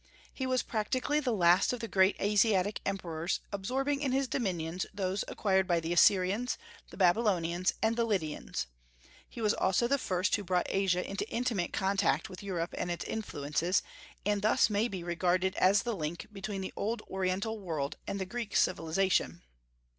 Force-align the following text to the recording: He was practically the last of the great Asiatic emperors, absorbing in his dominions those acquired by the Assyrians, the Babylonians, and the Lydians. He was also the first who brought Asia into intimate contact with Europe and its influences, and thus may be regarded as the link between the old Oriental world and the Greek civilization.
He 0.33 0.47
was 0.47 0.63
practically 0.63 1.19
the 1.19 1.31
last 1.31 1.73
of 1.73 1.79
the 1.79 1.87
great 1.87 2.19
Asiatic 2.19 2.81
emperors, 2.87 3.39
absorbing 3.51 4.01
in 4.01 4.11
his 4.13 4.27
dominions 4.27 4.87
those 4.91 5.23
acquired 5.27 5.67
by 5.67 5.79
the 5.79 5.93
Assyrians, 5.93 6.57
the 6.89 6.97
Babylonians, 6.97 7.75
and 7.83 7.95
the 7.95 8.03
Lydians. 8.03 8.65
He 9.29 9.41
was 9.41 9.53
also 9.53 9.87
the 9.87 9.99
first 9.99 10.35
who 10.35 10.43
brought 10.43 10.65
Asia 10.69 11.07
into 11.07 11.29
intimate 11.29 11.71
contact 11.71 12.29
with 12.29 12.41
Europe 12.41 12.73
and 12.79 12.89
its 12.89 13.05
influences, 13.05 13.83
and 14.25 14.41
thus 14.41 14.71
may 14.71 14.87
be 14.87 15.03
regarded 15.03 15.53
as 15.57 15.83
the 15.83 15.95
link 15.95 16.25
between 16.33 16.61
the 16.61 16.73
old 16.75 17.03
Oriental 17.07 17.59
world 17.59 17.97
and 18.07 18.19
the 18.19 18.25
Greek 18.25 18.55
civilization. 18.55 19.43